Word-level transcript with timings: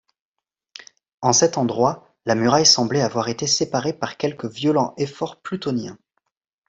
En 1.21 1.31
cet 1.31 1.59
endroit, 1.59 2.07
la 2.25 2.33
muraille 2.33 2.65
semblait 2.65 3.03
avoir 3.03 3.29
été 3.29 3.45
séparée 3.45 3.93
par 3.93 4.17
quelque 4.17 4.47
violent 4.47 4.95
effort 4.97 5.43
plutonien. 5.43 5.95